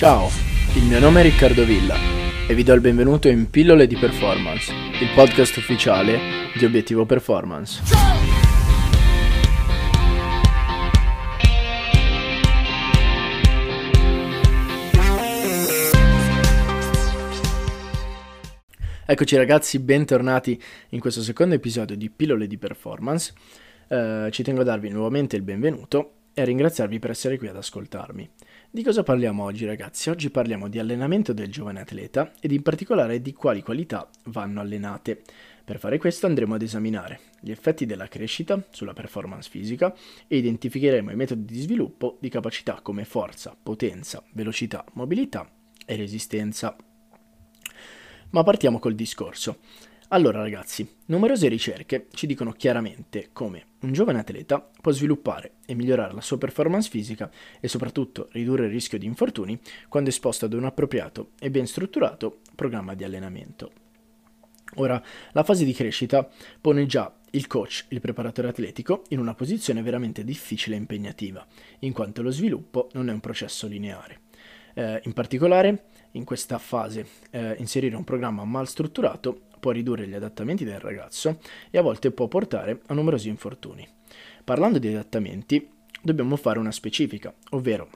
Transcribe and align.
Ciao, 0.00 0.28
il 0.76 0.84
mio 0.84 0.98
nome 0.98 1.20
è 1.20 1.24
Riccardo 1.24 1.62
Villa 1.62 1.94
e 2.48 2.54
vi 2.54 2.62
do 2.62 2.72
il 2.72 2.80
benvenuto 2.80 3.28
in 3.28 3.50
Pillole 3.50 3.86
di 3.86 3.96
Performance, 3.96 4.72
il 4.72 5.10
podcast 5.14 5.58
ufficiale 5.58 6.18
di 6.56 6.64
Obiettivo 6.64 7.04
Performance. 7.04 7.82
Eccoci 19.04 19.36
ragazzi, 19.36 19.78
bentornati 19.80 20.58
in 20.88 21.00
questo 21.00 21.20
secondo 21.20 21.56
episodio 21.56 21.94
di 21.94 22.08
Pillole 22.08 22.46
di 22.46 22.56
Performance. 22.56 23.34
Eh, 23.86 24.28
ci 24.30 24.42
tengo 24.42 24.62
a 24.62 24.64
darvi 24.64 24.88
nuovamente 24.88 25.36
il 25.36 25.42
benvenuto 25.42 26.19
e 26.32 26.44
ringraziarvi 26.44 26.98
per 26.98 27.10
essere 27.10 27.38
qui 27.38 27.48
ad 27.48 27.56
ascoltarmi. 27.56 28.28
Di 28.70 28.82
cosa 28.82 29.02
parliamo 29.02 29.44
oggi 29.44 29.66
ragazzi? 29.66 30.10
Oggi 30.10 30.30
parliamo 30.30 30.68
di 30.68 30.78
allenamento 30.78 31.32
del 31.32 31.50
giovane 31.50 31.80
atleta 31.80 32.32
ed 32.40 32.52
in 32.52 32.62
particolare 32.62 33.20
di 33.20 33.32
quali 33.32 33.62
qualità 33.62 34.08
vanno 34.26 34.60
allenate. 34.60 35.22
Per 35.64 35.78
fare 35.78 35.98
questo 35.98 36.26
andremo 36.26 36.54
ad 36.54 36.62
esaminare 36.62 37.20
gli 37.40 37.50
effetti 37.50 37.86
della 37.86 38.08
crescita 38.08 38.62
sulla 38.70 38.92
performance 38.92 39.48
fisica 39.48 39.94
e 40.26 40.36
identificheremo 40.36 41.10
i 41.10 41.16
metodi 41.16 41.44
di 41.44 41.60
sviluppo 41.60 42.16
di 42.20 42.28
capacità 42.28 42.80
come 42.82 43.04
forza, 43.04 43.56
potenza, 43.60 44.22
velocità, 44.32 44.84
mobilità 44.94 45.48
e 45.86 45.96
resistenza. 45.96 46.76
Ma 48.30 48.42
partiamo 48.42 48.78
col 48.78 48.94
discorso. 48.94 49.58
Allora 50.12 50.40
ragazzi, 50.40 50.96
numerose 51.06 51.46
ricerche 51.46 52.08
ci 52.12 52.26
dicono 52.26 52.50
chiaramente 52.50 53.28
come 53.32 53.66
un 53.82 53.92
giovane 53.92 54.18
atleta 54.18 54.58
può 54.80 54.90
sviluppare 54.90 55.52
e 55.64 55.74
migliorare 55.74 56.12
la 56.12 56.20
sua 56.20 56.36
performance 56.36 56.88
fisica 56.88 57.30
e 57.60 57.68
soprattutto 57.68 58.28
ridurre 58.32 58.64
il 58.64 58.72
rischio 58.72 58.98
di 58.98 59.06
infortuni 59.06 59.56
quando 59.88 60.08
esposto 60.08 60.46
ad 60.46 60.52
un 60.52 60.64
appropriato 60.64 61.30
e 61.38 61.48
ben 61.48 61.64
strutturato 61.64 62.40
programma 62.56 62.94
di 62.94 63.04
allenamento. 63.04 63.70
Ora, 64.74 65.00
la 65.30 65.44
fase 65.44 65.64
di 65.64 65.72
crescita 65.72 66.28
pone 66.60 66.86
già 66.86 67.14
il 67.30 67.46
coach, 67.46 67.84
il 67.90 68.00
preparatore 68.00 68.48
atletico, 68.48 69.04
in 69.10 69.20
una 69.20 69.34
posizione 69.34 69.80
veramente 69.80 70.24
difficile 70.24 70.74
e 70.74 70.78
impegnativa, 70.78 71.46
in 71.80 71.92
quanto 71.92 72.20
lo 72.22 72.32
sviluppo 72.32 72.88
non 72.94 73.08
è 73.08 73.12
un 73.12 73.20
processo 73.20 73.68
lineare. 73.68 74.22
Eh, 74.74 75.02
in 75.04 75.12
particolare, 75.12 75.84
in 76.12 76.24
questa 76.24 76.58
fase, 76.58 77.06
eh, 77.30 77.54
inserire 77.58 77.94
un 77.94 78.02
programma 78.02 78.44
mal 78.44 78.66
strutturato 78.66 79.42
può 79.60 79.70
ridurre 79.70 80.08
gli 80.08 80.14
adattamenti 80.14 80.64
del 80.64 80.80
ragazzo 80.80 81.38
e 81.70 81.78
a 81.78 81.82
volte 81.82 82.10
può 82.10 82.26
portare 82.26 82.80
a 82.86 82.94
numerosi 82.94 83.28
infortuni. 83.28 83.86
Parlando 84.42 84.78
di 84.78 84.88
adattamenti, 84.88 85.70
dobbiamo 86.02 86.34
fare 86.36 86.58
una 86.58 86.72
specifica, 86.72 87.32
ovvero 87.50 87.88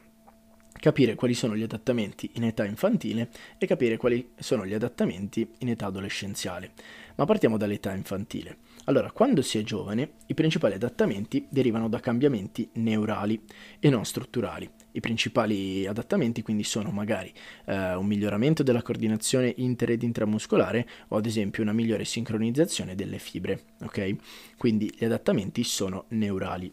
capire 0.78 1.14
quali 1.14 1.34
sono 1.34 1.56
gli 1.56 1.62
adattamenti 1.62 2.30
in 2.34 2.44
età 2.44 2.64
infantile 2.64 3.30
e 3.56 3.66
capire 3.66 3.96
quali 3.96 4.32
sono 4.38 4.66
gli 4.66 4.74
adattamenti 4.74 5.48
in 5.60 5.70
età 5.70 5.86
adolescenziale. 5.86 6.72
Ma 7.16 7.24
partiamo 7.24 7.56
dall'età 7.56 7.94
infantile. 7.94 8.58
Allora, 8.86 9.10
quando 9.12 9.40
si 9.40 9.58
è 9.58 9.62
giovane, 9.62 10.16
i 10.26 10.34
principali 10.34 10.74
adattamenti 10.74 11.46
derivano 11.48 11.88
da 11.88 12.00
cambiamenti 12.00 12.68
neurali 12.74 13.40
e 13.80 13.88
non 13.88 14.04
strutturali. 14.04 14.68
I 14.92 15.00
principali 15.00 15.86
adattamenti 15.86 16.42
quindi 16.42 16.64
sono 16.64 16.90
magari 16.90 17.32
eh, 17.64 17.94
un 17.94 18.04
miglioramento 18.04 18.62
della 18.62 18.82
coordinazione 18.82 19.54
inter 19.56 19.92
ed 19.92 20.02
intramuscolare 20.02 20.86
o 21.08 21.16
ad 21.16 21.24
esempio 21.24 21.62
una 21.62 21.72
migliore 21.72 22.04
sincronizzazione 22.04 22.94
delle 22.94 23.18
fibre, 23.18 23.62
ok? 23.82 24.16
Quindi 24.58 24.92
gli 24.94 25.04
adattamenti 25.04 25.64
sono 25.64 26.04
neurali. 26.08 26.70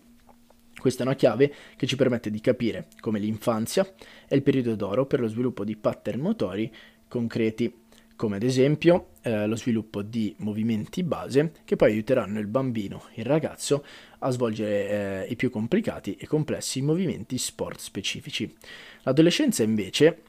Questa 0.77 1.03
è 1.03 1.05
una 1.05 1.15
chiave 1.15 1.53
che 1.77 1.87
ci 1.87 1.95
permette 1.95 2.29
di 2.29 2.41
capire 2.41 2.87
come 2.99 3.19
l'infanzia 3.19 3.87
è 4.27 4.35
il 4.35 4.41
periodo 4.41 4.75
d'oro 4.75 5.05
per 5.05 5.19
lo 5.19 5.27
sviluppo 5.27 5.63
di 5.63 5.77
pattern 5.77 6.19
motori 6.19 6.73
concreti 7.07 7.80
come 8.21 8.35
ad 8.35 8.43
esempio 8.43 9.13
eh, 9.23 9.47
lo 9.47 9.55
sviluppo 9.55 10.03
di 10.03 10.35
movimenti 10.37 11.01
base 11.01 11.53
che 11.65 11.75
poi 11.75 11.93
aiuteranno 11.93 12.37
il 12.37 12.45
bambino, 12.45 13.05
il 13.15 13.25
ragazzo, 13.25 13.83
a 14.19 14.29
svolgere 14.29 15.25
eh, 15.25 15.31
i 15.31 15.35
più 15.35 15.49
complicati 15.49 16.15
e 16.17 16.27
complessi 16.27 16.83
movimenti 16.83 17.39
sport 17.39 17.79
specifici. 17.79 18.55
L'adolescenza 19.01 19.63
invece 19.63 20.21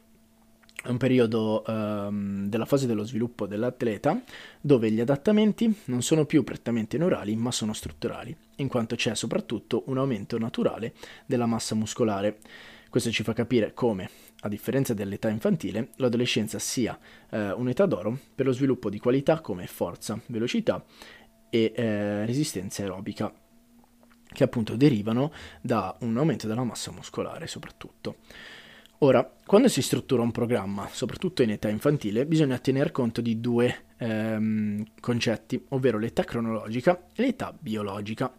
è 0.83 0.89
un 0.89 0.97
periodo 0.97 1.63
ehm, 1.67 2.49
della 2.49 2.65
fase 2.65 2.87
dello 2.87 3.05
sviluppo 3.05 3.47
dell'atleta 3.47 4.19
dove 4.59 4.91
gli 4.91 5.01
adattamenti 5.01 5.81
non 5.85 6.01
sono 6.01 6.25
più 6.25 6.45
prettamente 6.45 6.97
neurali 6.97 7.37
ma 7.37 7.53
sono 7.53 7.75
strutturali, 7.75 8.35
in 8.57 8.69
quanto 8.69 8.97
c'è 8.97 9.15
soprattutto 9.15 9.83
un 9.89 9.99
aumento 9.99 10.39
naturale 10.39 10.95
della 11.27 11.45
massa 11.45 11.75
muscolare. 11.75 12.39
Questo 12.89 13.11
ci 13.11 13.23
fa 13.23 13.35
capire 13.35 13.75
come, 13.75 14.09
a 14.45 14.49
differenza 14.49 14.95
dell'età 14.95 15.29
infantile, 15.29 15.91
l'adolescenza 15.97 16.59
sia 16.59 16.99
eh, 17.31 17.53
un'età 17.53 17.87
d'oro 17.87 18.19
per 18.35 18.47
lo 18.47 18.53
sviluppo 18.53 18.91
di 18.91 18.99
qualità 18.99 19.41
come 19.41 19.67
forza, 19.67 20.21
velocità 20.27 20.85
e 21.49 21.73
eh, 21.75 22.27
resistenza 22.27 22.83
aerobica, 22.83 23.33
che 24.33 24.45
appunto 24.45 24.77
derivano 24.77 25.33
da 25.61 25.97
un 26.01 26.17
aumento 26.17 26.47
della 26.47 26.65
massa 26.65 26.91
muscolare 26.91 27.47
soprattutto. 27.47 28.17
Ora, 28.99 29.29
quando 29.45 29.69
si 29.69 29.83
struttura 29.83 30.23
un 30.23 30.31
programma, 30.31 30.89
soprattutto 30.91 31.43
in 31.43 31.51
età 31.51 31.69
infantile, 31.69 32.25
bisogna 32.25 32.59
tener 32.59 32.93
conto 32.93 33.21
di 33.21 33.41
due 33.41 33.87
ehm, 33.99 34.85
concetti, 35.01 35.61
ovvero 35.71 35.99
l'età 35.99 36.23
cronologica 36.23 37.09
e 37.13 37.23
l'età 37.23 37.53
biologica. 37.59 38.33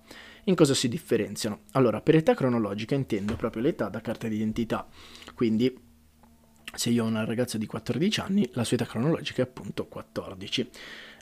In 0.46 0.56
cosa 0.56 0.74
si 0.74 0.88
differenziano? 0.88 1.64
Allora, 1.72 2.02
per 2.02 2.16
età 2.16 2.34
cronologica 2.34 2.96
intendo 2.96 3.36
proprio 3.36 3.62
l'età 3.62 3.90
da 3.90 4.00
carta 4.00 4.30
d'identità, 4.30 4.88
quindi 5.36 5.78
se 6.76 6.90
io 6.90 7.04
ho 7.04 7.08
una 7.08 7.26
ragazza 7.26 7.58
di 7.58 7.66
14 7.66 8.20
anni, 8.20 8.50
la 8.54 8.64
sua 8.64 8.78
età 8.78 8.86
cronologica 8.86 9.42
è 9.42 9.46
appunto 9.46 9.86
14. 9.86 10.70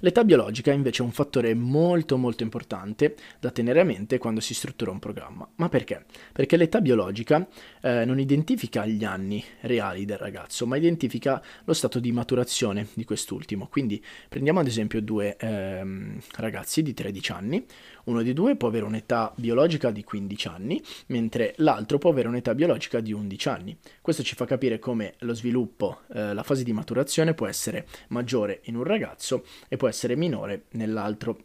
L'età 0.04 0.24
biologica 0.24 0.72
è 0.72 0.74
invece 0.74 1.04
un 1.04 1.12
fattore 1.12 1.54
molto 1.54 2.18
molto 2.18 2.42
importante 2.42 3.16
da 3.40 3.52
tenere 3.52 3.82
a 3.82 3.84
mente 3.84 4.18
quando 4.18 4.40
si 4.40 4.56
struttura 4.56 4.90
un 4.90 4.98
programma. 4.98 5.48
Ma 5.58 5.70
perché? 5.70 6.06
Perché 6.34 6.58
l'età 6.58 6.82
biologica 6.82 7.48
eh, 7.82 8.04
non 8.04 8.20
identifica 8.20 8.84
gli 8.88 9.04
anni 9.04 9.44
reali 9.62 10.06
del 10.06 10.18
ragazzo, 10.18 10.66
ma 10.66 10.76
identifica 10.76 11.40
lo 11.66 11.74
stato 11.74 12.00
di 12.00 12.12
maturazione 12.12 12.88
di 12.94 13.04
quest'ultimo. 13.04 13.68
Quindi 13.68 14.04
prendiamo 14.28 14.60
ad 14.60 14.66
esempio 14.66 15.02
due 15.02 15.38
ehm, 15.38 16.20
ragazzi 16.38 16.82
di 16.82 16.96
13 16.96 17.32
anni, 17.32 17.64
uno 18.06 18.24
di 18.24 18.34
due 18.34 18.56
può 18.56 18.70
avere 18.70 18.86
un'età 18.86 19.32
biologica 19.36 19.92
di 19.92 20.04
15 20.04 20.48
anni, 20.48 20.82
mentre 21.08 21.54
l'altro 21.58 22.00
può 22.00 22.10
avere 22.10 22.28
un'età 22.28 22.56
biologica 22.56 23.00
di 23.02 23.14
11 23.14 23.50
anni. 23.50 23.78
Questo 24.02 24.24
ci 24.24 24.34
fa 24.34 24.46
capire 24.46 24.80
come 24.80 25.14
lo 25.20 25.36
sviluppo, 25.36 26.00
eh, 26.12 26.34
la 26.34 26.44
fase 26.44 26.64
di 26.64 26.74
maturazione 26.74 27.36
può 27.36 27.46
essere 27.46 27.86
maggiore 28.08 28.62
in 28.64 28.76
un 28.76 28.84
ragazzo 28.84 29.44
e 29.68 29.78
può 29.78 29.90
minore 30.16 30.66
nell'altro. 30.72 31.38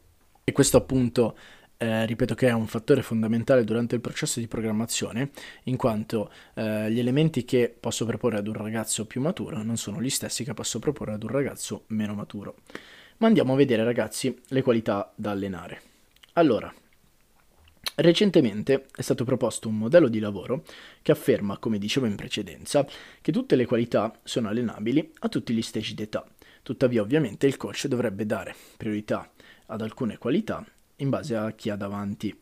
E 0.45 0.53
questo 0.53 0.77
appunto 0.77 1.37
eh, 1.79 2.07
ripeto 2.07 2.35
che 2.35 2.49
è 2.49 2.53
un 2.53 2.67
fattore 2.67 3.03
fondamentale 3.03 3.65
durante 3.65 3.95
il 3.95 4.01
processo 4.01 4.41
di 4.41 4.47
programmazione, 4.47 5.31
in 5.65 5.77
quanto 5.77 6.31
eh, 6.55 6.91
gli 6.91 6.99
elementi 6.99 7.45
che 7.45 7.75
posso 7.79 8.07
proporre 8.07 8.39
ad 8.39 8.47
un 8.47 8.55
ragazzo 8.55 9.07
più 9.07 9.21
maturo 9.21 9.63
non 9.63 9.77
sono 9.77 10.01
gli 10.01 10.11
stessi 10.11 10.45
che 10.45 10.55
posso 10.55 10.79
proporre 10.79 11.13
ad 11.13 11.23
un 11.23 11.31
ragazzo 11.31 11.85
meno 11.89 12.15
maturo. 12.15 12.57
Ma 13.19 13.27
andiamo 13.27 13.53
a 13.53 13.57
vedere 13.57 13.85
ragazzi 13.85 14.35
le 14.49 14.63
qualità 14.63 15.13
da 15.15 15.31
allenare. 15.31 15.81
Allora, 16.35 16.73
recentemente 17.97 18.87
è 18.95 19.03
stato 19.03 19.25
proposto 19.25 19.69
un 19.69 19.77
modello 19.77 20.09
di 20.09 20.19
lavoro 20.19 20.65
che 21.01 21.13
afferma, 21.13 21.59
come 21.59 21.79
dicevo 21.79 22.07
in 22.07 22.15
precedenza, 22.15 22.87
che 23.21 23.33
tutte 23.33 23.57
le 23.57 23.65
qualità 23.65 24.13
sono 24.23 24.49
allenabili 24.49 25.13
a 25.21 25.29
tutti 25.29 25.55
gli 25.55 25.63
stage 25.63 25.95
d'età. 25.95 26.27
Tuttavia, 26.67 27.01
ovviamente, 27.01 27.47
il 27.47 27.57
coach 27.57 27.87
dovrebbe 27.87 28.27
dare 28.27 28.53
priorità 28.77 29.31
ad 29.67 29.83
alcune 29.83 30.19
qualità 30.19 30.67
in 30.97 31.11
base 31.11 31.37
a 31.37 31.53
chi 31.53 31.71
ha 31.71 31.77
davanti. 31.77 32.37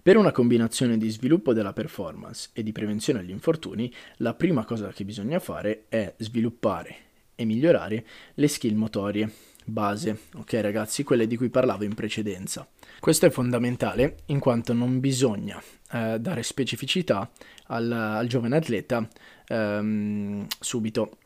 Per 0.00 0.16
una 0.16 0.30
combinazione 0.30 0.96
di 0.96 1.10
sviluppo 1.10 1.52
della 1.52 1.72
performance 1.72 2.50
e 2.52 2.62
di 2.62 2.70
prevenzione 2.70 3.18
agli 3.18 3.30
infortuni, 3.30 3.92
la 4.18 4.34
prima 4.34 4.64
cosa 4.64 4.92
che 4.92 5.04
bisogna 5.04 5.40
fare 5.40 5.86
è 5.88 6.14
sviluppare 6.18 6.96
e 7.34 7.44
migliorare 7.44 8.06
le 8.34 8.46
skill 8.46 8.76
motorie 8.76 9.32
base, 9.64 10.20
ok 10.34 10.52
ragazzi, 10.60 11.02
quelle 11.02 11.26
di 11.26 11.36
cui 11.36 11.48
parlavo 11.48 11.82
in 11.82 11.94
precedenza. 11.94 12.68
Questo 13.00 13.26
è 13.26 13.30
fondamentale 13.30 14.18
in 14.26 14.38
quanto 14.38 14.72
non 14.72 15.00
bisogna 15.00 15.60
eh, 15.90 16.18
dare 16.20 16.44
specificità 16.44 17.28
al, 17.66 17.90
al 17.90 18.28
giovane 18.28 18.58
atleta 18.58 19.08
ehm, 19.48 20.46
subito, 20.60 21.18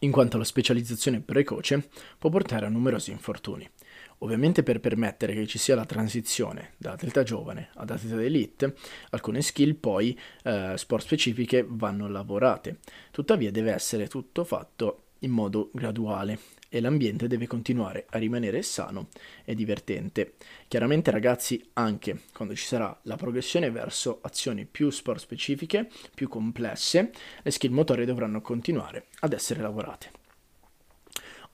in 0.00 0.10
quanto 0.10 0.38
la 0.38 0.44
specializzazione 0.44 1.20
precoce 1.20 1.88
può 2.18 2.30
portare 2.30 2.66
a 2.66 2.68
numerosi 2.68 3.10
infortuni. 3.10 3.68
Ovviamente 4.18 4.62
per 4.62 4.78
permettere 4.78 5.34
che 5.34 5.46
ci 5.46 5.58
sia 5.58 5.74
la 5.74 5.84
transizione 5.84 6.74
da 6.76 6.92
atleta 6.92 7.22
giovane 7.24 7.70
ad 7.74 7.90
atleta 7.90 8.16
d'elite, 8.16 8.74
alcune 9.10 9.42
skill 9.42 9.74
poi 9.74 10.18
eh, 10.44 10.74
sport 10.76 11.04
specifiche 11.04 11.64
vanno 11.68 12.08
lavorate. 12.08 12.78
Tuttavia 13.10 13.50
deve 13.50 13.72
essere 13.72 14.06
tutto 14.06 14.44
fatto 14.44 15.02
in 15.22 15.30
modo 15.30 15.70
graduale 15.72 16.38
e 16.68 16.80
l'ambiente 16.80 17.26
deve 17.26 17.46
continuare 17.46 18.06
a 18.10 18.18
rimanere 18.18 18.62
sano 18.62 19.08
e 19.44 19.54
divertente. 19.54 20.34
Chiaramente 20.68 21.10
ragazzi, 21.10 21.62
anche 21.74 22.20
quando 22.32 22.54
ci 22.54 22.64
sarà 22.64 22.98
la 23.02 23.16
progressione 23.16 23.70
verso 23.70 24.20
azioni 24.22 24.64
più 24.64 24.88
sport 24.88 25.20
specifiche, 25.20 25.90
più 26.14 26.28
complesse, 26.28 27.12
le 27.42 27.50
skill 27.50 27.72
motorie 27.72 28.06
dovranno 28.06 28.40
continuare 28.40 29.08
ad 29.20 29.34
essere 29.34 29.60
lavorate. 29.60 30.10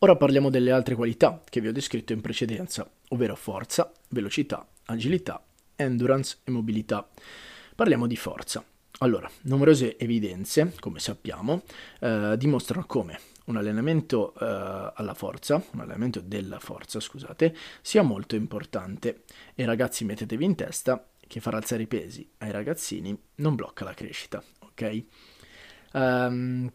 Ora 0.01 0.15
parliamo 0.15 0.51
delle 0.51 0.71
altre 0.71 0.95
qualità 0.95 1.43
che 1.49 1.61
vi 1.61 1.67
ho 1.67 1.73
descritto 1.73 2.13
in 2.13 2.21
precedenza, 2.21 2.89
ovvero 3.09 3.35
forza, 3.35 3.93
velocità, 4.11 4.65
agilità, 4.85 5.43
endurance 5.75 6.39
e 6.45 6.53
mobilità. 6.53 7.09
Parliamo 7.75 8.07
di 8.07 8.17
forza. 8.17 8.65
Allora, 8.99 9.29
numerose 9.43 9.99
evidenze, 9.99 10.75
come 10.79 11.01
sappiamo, 11.01 11.63
eh, 11.99 12.35
dimostrano 12.37 12.87
come 12.87 13.19
un 13.49 13.57
allenamento 13.57 14.35
eh, 14.35 14.93
alla 14.95 15.15
forza, 15.15 15.63
un 15.73 15.81
allenamento 15.81 16.21
della 16.21 16.59
forza, 16.59 17.01
scusate, 17.01 17.55
sia 17.81 18.03
molto 18.03 18.37
importante. 18.37 19.25
E 19.55 19.65
ragazzi, 19.65 20.05
mettetevi 20.05 20.45
in 20.45 20.55
testa 20.55 21.07
che 21.27 21.41
far 21.41 21.55
alzare 21.55 21.83
i 21.83 21.87
pesi 21.87 22.29
ai 22.39 22.51
ragazzini 22.51 23.17
non 23.37 23.55
blocca 23.55 23.85
la 23.85 23.95
crescita, 23.95 24.43
ok? 24.61 25.05
Um, 25.93 26.71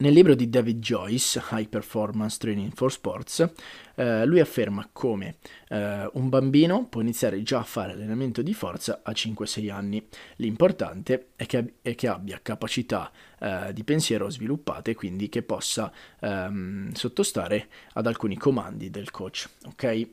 nel 0.00 0.12
libro 0.12 0.34
di 0.34 0.48
David 0.48 0.80
Joyce, 0.80 1.42
High 1.50 1.68
Performance 1.68 2.38
Training 2.38 2.72
for 2.74 2.90
Sports, 2.90 3.46
eh, 3.96 4.24
lui 4.24 4.40
afferma 4.40 4.88
come 4.92 5.36
eh, 5.68 6.08
un 6.14 6.28
bambino 6.28 6.86
può 6.86 7.02
iniziare 7.02 7.42
già 7.42 7.58
a 7.58 7.64
fare 7.64 7.92
allenamento 7.92 8.40
di 8.40 8.54
forza 8.54 9.00
a 9.02 9.12
5-6 9.12 9.70
anni. 9.70 10.06
L'importante 10.36 11.28
è 11.36 11.44
che, 11.44 11.74
è 11.82 11.94
che 11.94 12.08
abbia 12.08 12.40
capacità 12.42 13.10
eh, 13.38 13.72
di 13.74 13.84
pensiero 13.84 14.30
sviluppate, 14.30 14.94
quindi 14.94 15.28
che 15.28 15.42
possa 15.42 15.92
ehm, 16.20 16.92
sottostare 16.92 17.68
ad 17.92 18.06
alcuni 18.06 18.38
comandi 18.38 18.88
del 18.90 19.10
coach. 19.10 19.48
Ok? 19.66 20.08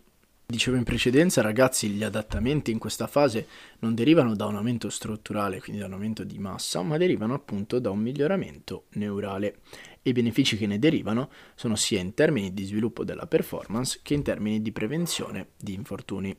Dicevo 0.49 0.77
in 0.77 0.85
precedenza, 0.85 1.41
ragazzi, 1.41 1.89
gli 1.89 2.05
adattamenti 2.05 2.71
in 2.71 2.77
questa 2.77 3.05
fase 3.07 3.47
non 3.79 3.93
derivano 3.93 4.33
da 4.33 4.45
un 4.45 4.55
aumento 4.55 4.89
strutturale, 4.89 5.59
quindi 5.59 5.81
da 5.81 5.87
un 5.87 5.91
aumento 5.91 6.23
di 6.23 6.39
massa, 6.39 6.81
ma 6.83 6.95
derivano 6.95 7.33
appunto 7.33 7.79
da 7.79 7.89
un 7.89 7.99
miglioramento 7.99 8.85
neurale. 8.91 9.57
I 10.03 10.13
benefici 10.13 10.55
che 10.55 10.65
ne 10.65 10.79
derivano 10.79 11.29
sono 11.53 11.75
sia 11.75 11.99
in 11.99 12.13
termini 12.13 12.53
di 12.53 12.63
sviluppo 12.63 13.03
della 13.03 13.27
performance 13.27 13.99
che 14.01 14.13
in 14.13 14.23
termini 14.23 14.61
di 14.61 14.71
prevenzione 14.71 15.47
di 15.57 15.73
infortuni. 15.73 16.33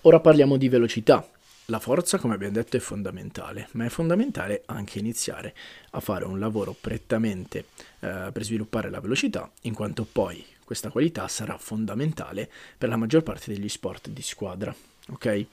Ora 0.00 0.18
parliamo 0.18 0.56
di 0.56 0.68
velocità. 0.68 1.24
La 1.66 1.78
forza, 1.78 2.18
come 2.18 2.34
abbiamo 2.34 2.54
detto, 2.54 2.76
è 2.76 2.80
fondamentale, 2.80 3.68
ma 3.72 3.84
è 3.84 3.88
fondamentale 3.88 4.62
anche 4.66 4.98
iniziare 4.98 5.54
a 5.90 6.00
fare 6.00 6.24
un 6.24 6.38
lavoro 6.38 6.74
prettamente 6.78 7.66
eh, 8.00 8.30
per 8.32 8.42
sviluppare 8.42 8.90
la 8.90 9.00
velocità, 9.00 9.50
in 9.62 9.74
quanto 9.74 10.04
poi 10.10 10.44
questa 10.64 10.90
qualità 10.90 11.26
sarà 11.28 11.58
fondamentale 11.58 12.48
per 12.78 12.88
la 12.88 12.96
maggior 12.96 13.22
parte 13.22 13.52
degli 13.52 13.68
sport 13.68 14.08
di 14.08 14.22
squadra. 14.22 14.74
Okay? 15.10 15.46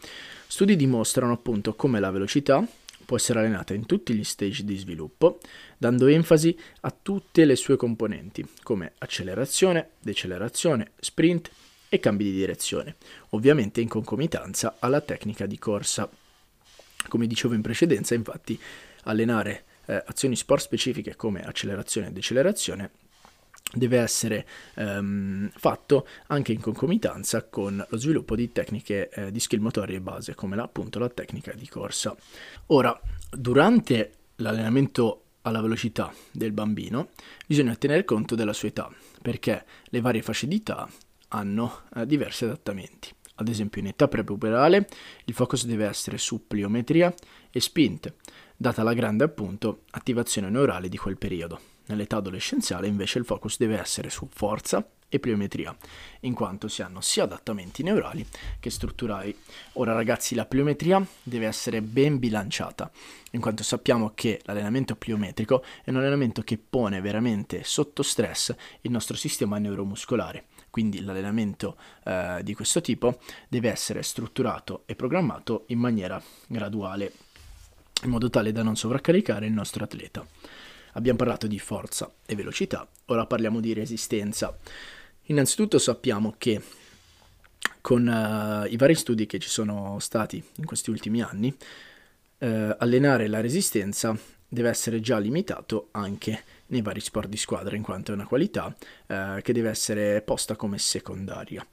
Studi 0.48 0.76
dimostrano 0.76 1.34
appunto 1.34 1.76
come 1.76 2.00
la 2.00 2.12
velocità 2.12 2.66
può 3.08 3.16
essere 3.16 3.40
allenata 3.40 3.74
in 3.74 3.86
tutti 3.86 4.14
gli 4.14 4.24
stage 4.24 4.66
di 4.66 4.76
sviluppo, 4.76 5.40
dando 5.78 6.08
enfasi 6.08 6.56
a 6.82 6.94
tutte 7.02 7.46
le 7.46 7.56
sue 7.56 7.78
componenti, 7.78 8.46
come 8.64 8.92
accelerazione, 8.98 9.92
decelerazione, 10.02 10.92
sprint 11.00 11.50
e 11.90 12.00
cambi 12.00 12.26
di 12.26 12.32
direzione, 12.32 12.96
ovviamente 13.30 13.82
in 13.82 13.88
concomitanza 13.88 14.78
alla 14.80 15.02
tecnica 15.02 15.46
di 15.46 15.58
corsa. 15.58 16.10
Come 17.08 17.28
dicevo 17.28 17.54
in 17.54 17.62
precedenza, 17.62 18.16
infatti, 18.16 18.60
allenare 19.04 19.64
eh, 19.86 20.04
azioni 20.06 20.36
sport 20.36 20.62
specifiche 20.62 21.16
come 21.16 21.42
accelerazione 21.42 22.08
e 22.08 22.12
decelerazione 22.12 22.92
deve 23.74 24.00
essere 24.00 24.48
ehm, 24.76 25.50
fatto 25.54 26.08
anche 26.28 26.54
in 26.54 26.62
concomitanza 26.62 27.44
con 27.44 27.86
lo 27.88 27.98
sviluppo 27.98 28.36
di 28.36 28.52
tecniche 28.52 29.10
eh, 29.10 29.32
di 29.32 29.40
skill 29.40 29.60
motorie 29.60 30.00
base 30.00 30.36
come 30.36 30.56
la, 30.56 30.64
appunto 30.64 31.00
la 31.00 31.10
tecnica 31.10 31.52
di 31.54 31.68
corsa. 31.68 32.16
Ora, 32.68 32.98
durante 33.30 34.14
l'allenamento 34.38 35.24
alla 35.42 35.62
velocità 35.62 36.14
del 36.32 36.52
bambino 36.52 37.10
bisogna 37.46 37.76
tenere 37.76 38.04
conto 38.04 38.36
della 38.36 38.54
sua 38.54 38.68
età 38.68 38.90
perché 39.22 39.66
le 39.86 40.02
varie 40.02 40.22
fasce 40.22 40.48
di 40.48 40.56
età 40.56 40.88
hanno 41.30 41.82
eh, 41.96 42.06
diversi 42.06 42.46
adattamenti. 42.46 43.14
Ad 43.36 43.48
esempio 43.48 43.82
in 43.82 43.88
età 43.88 44.08
prepuberale 44.08 44.88
il 45.26 45.34
focus 45.34 45.66
deve 45.66 45.86
essere 45.86 46.18
su 46.18 46.48
pliometria 46.48 47.14
e 47.52 47.60
spinte, 47.60 48.16
data 48.56 48.82
la 48.84 48.94
grande 48.94 49.24
appunto 49.24 49.84
attivazione 49.92 50.50
neurale 50.50 50.90
di 50.90 50.98
quel 50.98 51.18
periodo. 51.18 51.77
Nell'età 51.88 52.18
adolescenziale 52.18 52.88
invece 52.88 53.20
il 53.20 53.26
focus 53.26 53.58
deve 53.58 53.80
essere 53.80 54.10
su 54.10 54.28
forza 54.32 54.86
e 55.10 55.20
pliometria, 55.20 55.76
in 56.22 56.34
quanto 56.34 56.68
si 56.68 56.82
hanno 56.82 57.00
sia 57.00 57.24
adattamenti 57.24 57.82
neurali 57.82 58.26
che 58.60 58.70
strutturali. 58.70 59.36
Ora 59.74 59.94
ragazzi, 59.94 60.36
la 60.36 60.46
pliometria 60.46 61.06
deve 61.24 61.48
essere 61.48 61.82
ben 61.82 62.20
bilanciata, 62.20 62.92
in 63.32 63.40
quanto 63.40 63.64
sappiamo 63.64 64.12
che 64.14 64.42
l'allenamento 64.44 64.96
pliometrico 64.96 65.64
è 65.84 65.90
un 65.90 65.98
allenamento 65.98 66.42
che 66.42 66.58
pone 66.58 67.00
veramente 67.00 67.64
sotto 67.64 68.04
stress 68.04 68.54
il 68.82 68.92
nostro 68.92 69.16
sistema 69.16 69.58
neuromuscolare. 69.58 70.46
Quindi 70.70 71.02
l'allenamento 71.02 71.78
eh, 72.04 72.42
di 72.44 72.54
questo 72.54 72.82
tipo 72.82 73.20
deve 73.48 73.72
essere 73.72 74.04
strutturato 74.04 74.84
e 74.86 74.96
programmato 74.96 75.64
in 75.68 75.80
maniera 75.80 76.22
graduale, 76.48 77.14
in 78.04 78.10
modo 78.10 78.30
tale 78.30 78.52
da 78.52 78.62
non 78.62 78.76
sovraccaricare 78.76 79.46
il 79.46 79.54
nostro 79.54 79.86
atleta. 79.86 80.26
Abbiamo 80.98 81.20
parlato 81.20 81.46
di 81.46 81.60
forza 81.60 82.12
e 82.26 82.34
velocità, 82.34 82.88
ora 83.06 83.28
parliamo 83.28 83.60
di 83.60 83.72
resistenza. 83.72 84.58
Innanzitutto 85.26 85.78
sappiamo 85.78 86.34
che 86.40 86.60
con 87.82 88.08
uh, 88.08 88.66
i 88.68 88.76
vari 88.78 88.96
studi 88.96 89.28
che 89.28 89.38
ci 89.38 89.48
sono 89.48 90.00
stati 90.00 90.44
in 90.56 90.66
questi 90.66 90.90
ultimi 90.90 91.22
anni, 91.22 91.56
uh, 92.40 92.48
allenare 92.80 93.28
la 93.28 93.42
resistenza 93.42 94.18
deve 94.48 94.70
essere 94.70 95.00
già 95.00 95.20
limitato 95.20 95.90
anche 95.92 96.44
nei 96.68 96.82
vari 96.82 97.00
sport 97.00 97.30
di 97.30 97.38
squadra, 97.38 97.76
in 97.76 97.84
quanto 97.84 98.12
è 98.12 98.16
una 98.16 98.26
qualità 98.26 98.66
uh, 98.66 99.40
che 99.44 99.54
deve 99.54 99.70
essere 99.70 100.24
posta 100.24 100.56
come 100.56 100.80
secondaria. 100.80 101.64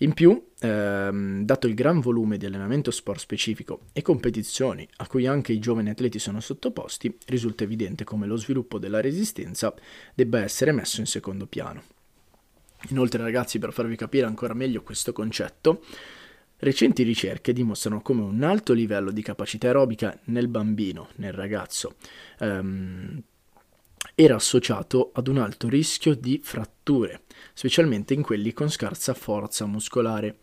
In 0.00 0.12
più, 0.12 0.48
ehm, 0.60 1.44
dato 1.44 1.66
il 1.66 1.74
gran 1.74 2.00
volume 2.00 2.36
di 2.36 2.44
allenamento 2.44 2.90
sport 2.90 3.18
specifico 3.18 3.80
e 3.94 4.02
competizioni 4.02 4.86
a 4.96 5.06
cui 5.06 5.26
anche 5.26 5.52
i 5.52 5.58
giovani 5.58 5.88
atleti 5.88 6.18
sono 6.18 6.40
sottoposti, 6.40 7.16
risulta 7.26 7.64
evidente 7.64 8.04
come 8.04 8.26
lo 8.26 8.36
sviluppo 8.36 8.78
della 8.78 9.00
resistenza 9.00 9.74
debba 10.14 10.42
essere 10.42 10.72
messo 10.72 11.00
in 11.00 11.06
secondo 11.06 11.46
piano. 11.46 11.82
Inoltre, 12.90 13.22
ragazzi, 13.22 13.58
per 13.58 13.72
farvi 13.72 13.96
capire 13.96 14.26
ancora 14.26 14.52
meglio 14.52 14.82
questo 14.82 15.12
concetto, 15.12 15.82
recenti 16.58 17.02
ricerche 17.02 17.54
dimostrano 17.54 18.02
come 18.02 18.20
un 18.20 18.42
alto 18.42 18.74
livello 18.74 19.10
di 19.10 19.22
capacità 19.22 19.68
aerobica 19.68 20.18
nel 20.24 20.48
bambino, 20.48 21.08
nel 21.16 21.32
ragazzo, 21.32 21.94
ehm, 22.38 23.22
era 24.14 24.34
associato 24.34 25.10
ad 25.14 25.28
un 25.28 25.38
alto 25.38 25.68
rischio 25.68 26.14
di 26.14 26.40
fratture, 26.42 27.24
specialmente 27.52 28.14
in 28.14 28.22
quelli 28.22 28.52
con 28.52 28.70
scarsa 28.70 29.14
forza 29.14 29.66
muscolare. 29.66 30.38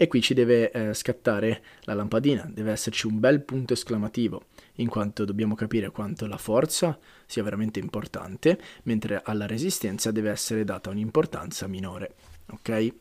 E 0.00 0.06
qui 0.06 0.22
ci 0.22 0.32
deve 0.32 0.70
eh, 0.70 0.94
scattare 0.94 1.60
la 1.80 1.94
lampadina, 1.94 2.48
deve 2.48 2.70
esserci 2.70 3.08
un 3.08 3.18
bel 3.18 3.42
punto 3.42 3.72
esclamativo, 3.72 4.44
in 4.74 4.88
quanto 4.88 5.24
dobbiamo 5.24 5.56
capire 5.56 5.90
quanto 5.90 6.26
la 6.28 6.36
forza 6.36 6.96
sia 7.26 7.42
veramente 7.42 7.80
importante, 7.80 8.60
mentre 8.84 9.20
alla 9.24 9.46
resistenza 9.46 10.12
deve 10.12 10.30
essere 10.30 10.62
data 10.62 10.90
un'importanza 10.90 11.66
minore. 11.66 12.14
Ok? 12.50 12.94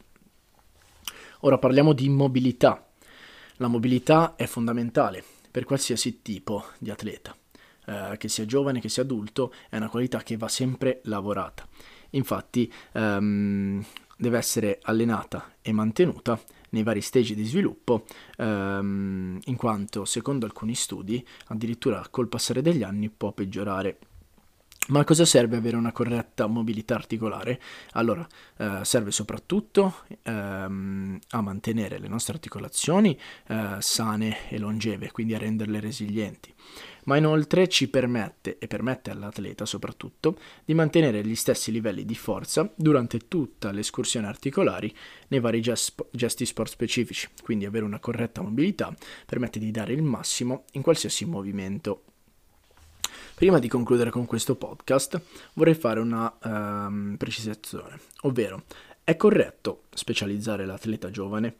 Ora 1.41 1.59
parliamo 1.59 1.93
di 1.93 2.09
mobilità. 2.09 2.89
La 3.57 3.67
mobilità 3.67 4.35
è 4.35 4.47
fondamentale 4.47 5.23
per 5.51 5.65
qualsiasi 5.65 6.23
tipo 6.23 6.65
di 6.79 6.89
atleta 6.89 7.35
eh, 7.87 8.15
che 8.17 8.27
sia 8.27 8.45
giovane, 8.45 8.81
che 8.81 8.89
sia 8.89 9.03
adulto, 9.03 9.53
è 9.69 9.77
una 9.77 9.89
qualità 9.89 10.21
che 10.21 10.35
va 10.35 10.49
sempre 10.49 10.99
lavorata. 11.05 11.65
Infatti 12.11 12.71
ehm, 12.93 13.83
deve 14.17 14.37
essere 14.37 14.79
allenata 14.81 15.53
e 15.61 15.71
mantenuta 15.71 16.39
nei 16.69 16.83
vari 16.83 17.01
stage 17.01 17.33
di 17.33 17.45
sviluppo, 17.45 18.05
ehm, 18.37 19.39
in 19.45 19.55
quanto 19.55 20.05
secondo 20.05 20.45
alcuni 20.45 20.75
studi 20.75 21.25
addirittura 21.47 22.05
col 22.09 22.27
passare 22.27 22.61
degli 22.61 22.83
anni 22.83 23.09
può 23.09 23.31
peggiorare. 23.31 23.97
Ma 24.89 24.99
a 24.99 25.03
cosa 25.03 25.25
serve 25.25 25.57
avere 25.57 25.75
una 25.75 25.91
corretta 25.91 26.47
mobilità 26.47 26.95
articolare? 26.95 27.59
Allora, 27.91 28.25
eh, 28.57 28.79
serve 28.83 29.11
soprattutto 29.11 30.05
ehm, 30.23 31.19
a 31.29 31.41
mantenere 31.41 31.99
le 31.99 32.07
nostre 32.07 32.33
articolazioni 32.33 33.19
eh, 33.47 33.75
sane 33.79 34.49
e 34.49 34.57
longeve, 34.57 35.11
quindi 35.11 35.33
a 35.33 35.39
renderle 35.39 35.81
resilienti 35.81 36.53
ma 37.07 37.17
inoltre 37.17 37.67
ci 37.67 37.89
permette, 37.89 38.57
e 38.59 38.67
permette 38.67 39.11
all'atleta 39.11 39.65
soprattutto, 39.65 40.37
di 40.65 40.73
mantenere 40.73 41.25
gli 41.25 41.35
stessi 41.35 41.71
livelli 41.71 42.05
di 42.05 42.15
forza 42.15 42.69
durante 42.75 43.27
tutta 43.27 43.71
l'escursione 43.71 44.27
articolari 44.27 44.93
nei 45.29 45.39
vari 45.39 45.61
gesti 45.61 46.45
sport 46.45 46.69
specifici, 46.69 47.29
quindi 47.41 47.65
avere 47.65 47.85
una 47.85 47.99
corretta 47.99 48.41
mobilità 48.41 48.93
permette 49.25 49.57
di 49.57 49.71
dare 49.71 49.93
il 49.93 50.03
massimo 50.03 50.65
in 50.73 50.81
qualsiasi 50.81 51.25
movimento. 51.25 52.03
Prima 53.37 53.59
di 53.59 53.67
concludere 53.67 54.09
con 54.09 54.25
questo 54.25 54.55
podcast 54.55 55.21
vorrei 55.53 55.75
fare 55.75 55.99
una 55.99 56.35
um, 56.41 57.17
precisazione, 57.19 57.99
ovvero 58.21 58.63
è 59.03 59.15
corretto 59.15 59.83
specializzare 59.93 60.65
l'atleta 60.65 61.11
giovane? 61.11 61.53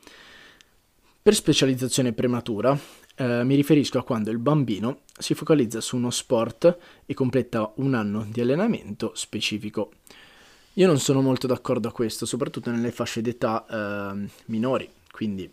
Per 1.21 1.35
specializzazione 1.35 2.13
prematura 2.13 2.75
eh, 3.17 3.43
mi 3.43 3.53
riferisco 3.53 3.99
a 3.99 4.03
quando 4.03 4.31
il 4.31 4.39
bambino 4.39 5.01
si 5.19 5.35
focalizza 5.35 5.79
su 5.79 5.97
uno 5.97 6.09
sport 6.09 6.77
e 7.05 7.13
completa 7.13 7.71
un 7.75 7.93
anno 7.93 8.25
di 8.27 8.41
allenamento 8.41 9.11
specifico. 9.13 9.91
Io 10.73 10.87
non 10.87 10.97
sono 10.97 11.21
molto 11.21 11.45
d'accordo 11.45 11.89
a 11.89 11.91
questo, 11.91 12.25
soprattutto 12.25 12.71
nelle 12.71 12.89
fasce 12.89 13.21
d'età 13.21 14.13
eh, 14.15 14.27
minori, 14.45 14.89
quindi 15.11 15.47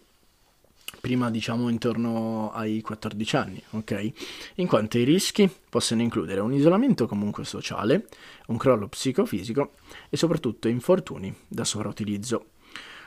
prima 1.00 1.30
diciamo 1.30 1.68
intorno 1.68 2.50
ai 2.52 2.80
14 2.80 3.36
anni, 3.36 3.62
ok? 3.70 4.12
In 4.56 4.66
quanto 4.66 4.98
i 4.98 5.04
rischi 5.04 5.50
possono 5.68 6.02
includere 6.02 6.40
un 6.40 6.52
isolamento 6.52 7.06
comunque 7.06 7.44
sociale, 7.44 8.08
un 8.46 8.56
crollo 8.56 8.88
psicofisico 8.88 9.72
e 10.08 10.16
soprattutto 10.16 10.68
infortuni 10.68 11.34
da 11.48 11.64
sovrautilizzo. 11.64 12.46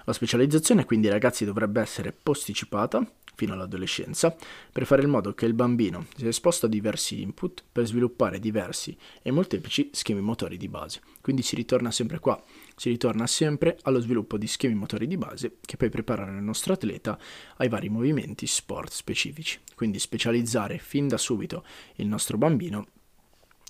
La 0.06 0.13
specializzazione 0.13 0.86
quindi 0.86 1.10
ragazzi 1.10 1.44
dovrebbe 1.44 1.82
essere 1.82 2.13
posticipata 2.13 3.06
fino 3.38 3.53
all'adolescenza, 3.53 4.36
per 4.72 4.88
fare 4.88 5.03
in 5.03 5.10
modo 5.10 5.36
che 5.36 5.46
il 5.46 5.53
bambino 5.53 6.08
sia 6.15 6.27
esposto 6.27 6.65
a 6.65 6.70
diversi 6.70 7.22
input 7.22 7.63
per 7.72 7.86
sviluppare 7.86 8.39
diversi 8.39 8.98
e 9.22 9.29
molteplici 9.29 9.91
schemi 9.94 10.22
motori 10.22 10.58
di 10.58 10.67
base. 10.67 11.01
Quindi 11.22 11.44
si 11.44 11.56
ritorna 11.56 11.91
sempre 11.91 12.17
qua, 12.17 12.41
si 12.78 12.90
ritorna 12.90 13.26
sempre 13.26 13.80
allo 13.82 14.00
sviluppo 14.00 14.38
di 14.38 14.46
schemi 14.46 14.76
motori 14.76 15.08
di 15.08 15.18
base 15.18 15.58
che 15.62 15.78
poi 15.78 15.90
preparano 15.90 16.38
il 16.38 16.44
nostro 16.44 16.74
atleta 16.74 17.18
ai 17.58 17.70
vari 17.70 17.90
movimenti 17.90 18.46
sport 18.46 18.92
specifici. 18.92 19.60
Quindi 19.74 19.98
specializzare 19.98 20.78
fin 20.78 21.08
da 21.08 21.18
subito 21.18 21.66
il 21.96 22.06
nostro 22.06 22.38
bambino 22.38 22.88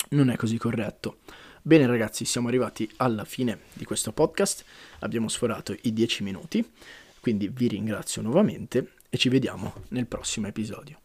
non 0.10 0.30
è 0.30 0.36
così 0.36 0.58
corretto. 0.58 1.20
Bene 1.62 1.88
ragazzi, 1.88 2.26
siamo 2.26 2.50
arrivati 2.50 2.90
alla 2.98 3.24
fine 3.24 3.60
di 3.74 3.86
questo 3.86 4.12
podcast, 4.12 4.66
abbiamo 5.00 5.30
sforato 5.30 5.76
i 5.82 5.94
10 5.94 6.24
minuti, 6.24 6.70
quindi 7.22 7.48
vi 7.48 7.68
ringrazio 7.68 8.22
nuovamente 8.22 8.92
e 9.10 9.18
ci 9.18 9.30
vediamo 9.30 9.74
nel 9.90 10.06
prossimo 10.06 10.48
episodio. 10.48 11.00